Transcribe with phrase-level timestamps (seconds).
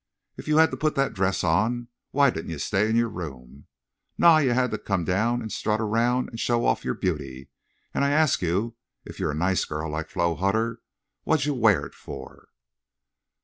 [0.35, 3.67] If you had to put that dress on, why didn't you stay in your room?
[4.17, 7.49] Naw, you had to come down an' strut around an' show off your beauty.
[7.93, 12.47] An' I ask you—if you're a nice girl like Flo Hutter—what'd you wear it fer?"